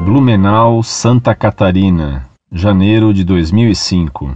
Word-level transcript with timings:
Natal, 0.00 0.82
Santa 0.82 1.34
Catarina, 1.34 2.26
janeiro 2.52 3.12
de 3.12 3.24
2005. 3.24 4.30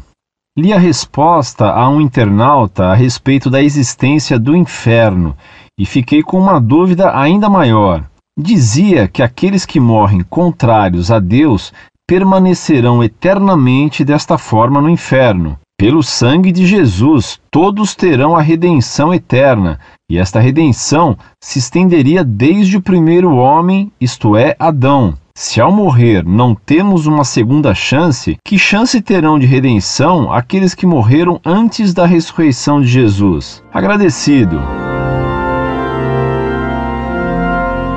Li 0.59 0.73
a 0.73 0.79
resposta 0.79 1.71
a 1.71 1.89
um 1.89 2.01
internauta 2.01 2.87
a 2.87 2.95
respeito 2.95 3.49
da 3.49 3.63
existência 3.63 4.39
do 4.39 4.55
inferno 4.57 5.37
e 5.79 5.87
fiquei 5.87 6.23
com 6.23 6.39
uma 6.39 6.61
dúvida 6.61 7.17
ainda 7.17 7.49
maior. 7.49 8.05
Dizia 8.39 9.09
que 9.09 9.23
aqueles 9.23 9.65
que 9.65 9.81
morrem 9.81 10.23
contrários 10.23 11.11
a 11.11 11.19
Deus 11.19 11.73
permanecerão 12.07 13.03
eternamente 13.03 14.05
desta 14.05 14.37
forma 14.37 14.81
no 14.81 14.91
inferno. 14.91 15.59
Pelo 15.77 16.05
sangue 16.05 16.53
de 16.53 16.65
Jesus, 16.67 17.41
todos 17.51 17.97
terão 17.97 18.37
a 18.37 18.41
redenção 18.41 19.13
eterna, 19.13 19.81
e 20.09 20.17
esta 20.17 20.39
redenção 20.39 21.19
se 21.43 21.59
estenderia 21.59 22.23
desde 22.23 22.77
o 22.77 22.81
primeiro 22.81 23.35
homem, 23.35 23.91
isto 24.01 24.37
é, 24.37 24.55
Adão. 24.57 25.15
Se 25.37 25.61
ao 25.61 25.73
morrer 25.73 26.25
não 26.25 26.55
temos 26.55 27.09
uma 27.09 27.25
segunda 27.25 27.75
chance, 27.75 28.37
que 28.45 28.57
chance 28.57 29.01
terão 29.03 29.37
de 29.37 29.47
redenção 29.47 30.33
aqueles 30.33 30.77
que 30.77 30.87
morreram 30.87 31.41
antes 31.45 31.93
da 31.93 32.07
ressurreição 32.07 32.81
de 32.81 32.87
Jesus? 32.87 33.61
Agradecido. 33.73 34.61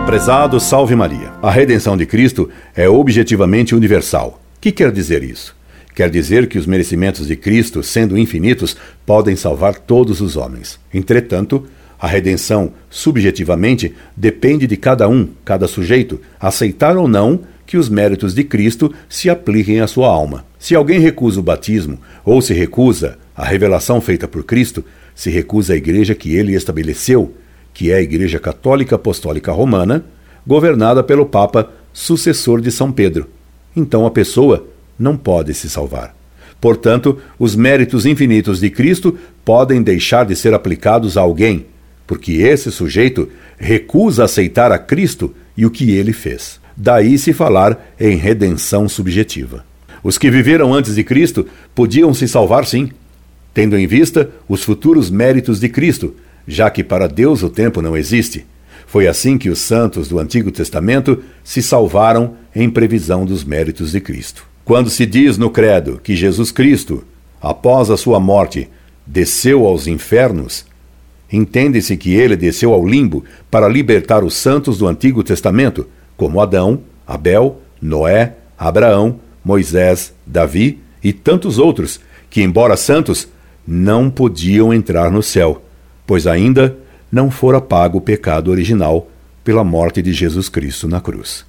Prezado 0.08 0.60
Salve 0.60 0.96
Maria. 0.96 1.32
A 1.44 1.52
redenção 1.52 1.96
de 1.96 2.08
Cristo 2.08 2.50
é 2.76 2.90
objetivamente 2.90 3.76
universal. 3.76 4.40
O 4.58 4.60
que 4.60 4.72
quer 4.72 4.92
dizer 4.92 5.22
isso? 5.22 5.57
Quer 5.98 6.12
dizer 6.12 6.46
que 6.48 6.60
os 6.60 6.68
merecimentos 6.68 7.26
de 7.26 7.36
Cristo, 7.36 7.82
sendo 7.82 8.20
infinitos, 8.20 8.78
podem 9.04 9.36
salvar 9.36 9.80
todos 9.80 10.22
os 10.22 10.38
homens. 10.38 10.80
Entretanto, 10.94 11.66
a 12.00 12.06
redenção, 12.06 12.72
subjetivamente, 12.88 13.96
depende 14.16 14.68
de 14.68 14.78
cada 14.78 15.10
um, 15.10 15.28
cada 15.44 15.68
sujeito, 15.68 16.22
aceitar 16.40 16.96
ou 16.98 17.08
não 17.08 17.40
que 17.66 17.78
os 17.78 17.90
méritos 17.90 18.36
de 18.36 18.44
Cristo 18.44 18.94
se 19.10 19.28
apliquem 19.28 19.80
à 19.80 19.88
sua 19.88 20.08
alma. 20.08 20.46
Se 20.60 20.76
alguém 20.76 21.00
recusa 21.00 21.40
o 21.40 21.44
batismo 21.44 21.98
ou 22.24 22.44
se 22.44 22.54
recusa 22.54 23.18
a 23.36 23.44
revelação 23.44 24.00
feita 24.00 24.28
por 24.28 24.44
Cristo, 24.44 24.86
se 25.16 25.32
recusa 25.32 25.74
a 25.74 25.78
igreja 25.78 26.14
que 26.14 26.36
ele 26.36 26.54
estabeleceu, 26.54 27.34
que 27.74 27.90
é 27.90 27.96
a 27.96 28.02
Igreja 28.02 28.38
Católica 28.38 28.98
Apostólica 28.98 29.52
Romana, 29.52 30.06
governada 30.46 31.04
pelo 31.04 31.26
Papa, 31.26 31.72
sucessor 31.92 32.62
de 32.62 32.70
São 32.72 32.92
Pedro. 32.92 33.28
Então 33.76 34.06
a 34.06 34.12
pessoa 34.12 34.77
não 34.98 35.18
pode 35.18 35.54
se 35.54 35.70
salvar. 35.70 36.16
Portanto, 36.60 37.20
os 37.38 37.56
méritos 37.56 38.06
infinitos 38.06 38.60
de 38.60 38.70
Cristo 38.70 39.18
podem 39.46 39.82
deixar 39.82 40.26
de 40.26 40.36
ser 40.36 40.54
aplicados 40.54 41.18
a 41.18 41.22
alguém 41.22 41.66
porque 42.08 42.32
esse 42.32 42.72
sujeito 42.72 43.30
recusa 43.60 44.24
aceitar 44.24 44.72
a 44.72 44.80
Cristo 44.80 45.36
e 45.58 45.66
o 45.66 45.70
que 45.70 45.92
ele 45.92 46.14
fez. 46.14 46.60
Daí 46.76 47.18
se 47.18 47.34
falar 47.34 47.94
em 48.00 48.16
redenção 48.16 48.88
subjetiva. 48.88 49.66
Os 50.02 50.18
que 50.18 50.32
viveram 50.32 50.74
antes 50.74 50.96
de 50.96 51.04
Cristo 51.04 51.46
podiam 51.76 52.14
se 52.14 52.28
salvar 52.28 52.66
sim, 52.66 52.90
tendo 53.54 53.78
em 53.78 53.86
vista 53.86 54.30
os 54.48 54.64
futuros 54.64 55.10
méritos 55.10 55.60
de 55.60 55.68
Cristo, 55.68 56.16
já 56.48 56.70
que 56.70 56.84
para 56.84 57.08
Deus 57.08 57.44
o 57.44 57.50
tempo 57.50 57.82
não 57.82 57.98
existe. 57.98 58.46
Foi 58.86 59.06
assim 59.06 59.38
que 59.38 59.50
os 59.50 59.60
santos 59.60 60.08
do 60.08 60.18
Antigo 60.18 60.50
Testamento 60.50 61.22
se 61.44 61.62
salvaram 61.62 62.36
em 62.56 62.70
previsão 62.70 63.26
dos 63.26 63.44
méritos 63.44 63.92
de 63.92 64.00
Cristo. 64.00 64.48
Quando 64.68 64.90
se 64.90 65.06
diz 65.06 65.38
no 65.38 65.50
Credo 65.50 65.98
que 66.04 66.14
Jesus 66.14 66.52
Cristo, 66.52 67.06
após 67.42 67.90
a 67.90 67.96
sua 67.96 68.20
morte, 68.20 68.70
desceu 69.06 69.66
aos 69.66 69.88
infernos, 69.88 70.66
Entende-se 71.32 71.96
que 71.96 72.14
ele 72.14 72.36
desceu 72.36 72.74
ao 72.74 72.86
limbo 72.86 73.24
para 73.50 73.70
libertar 73.70 74.26
os 74.26 74.34
santos 74.34 74.78
do 74.78 74.86
Antigo 74.86 75.24
Testamento, 75.24 75.88
como 76.18 76.42
Adão, 76.42 76.82
Abel, 77.08 77.62
Noé, 77.82 78.36
Abraão, 78.58 79.22
Moisés, 79.44 80.14
Davi 80.26 80.80
e 81.02 81.14
tantos 81.14 81.58
outros, 81.58 82.02
que, 82.30 82.42
embora 82.42 82.76
santos, 82.76 83.26
não 83.66 84.10
podiam 84.10 84.74
entrar 84.74 85.10
no 85.10 85.24
céu, 85.24 85.62
pois 86.06 86.28
ainda 86.28 86.78
não 87.10 87.32
fora 87.32 87.62
pago 87.62 88.00
o 88.00 88.02
pecado 88.02 88.52
original 88.52 89.10
pela 89.46 89.64
morte 89.64 90.02
de 90.02 90.12
Jesus 90.12 90.50
Cristo 90.50 90.90
na 90.90 91.00
cruz. 91.00 91.46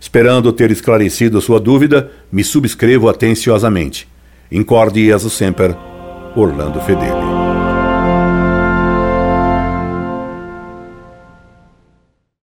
Esperando 0.00 0.52
ter 0.52 0.70
esclarecido 0.70 1.40
sua 1.40 1.58
dúvida, 1.58 2.10
me 2.30 2.44
subscrevo 2.44 3.08
atenciosamente. 3.08 4.06
Incorde 4.50 5.04
Jesus 5.04 5.32
Semper, 5.32 5.76
Orlando 6.34 6.80
Fedeli. 6.80 7.37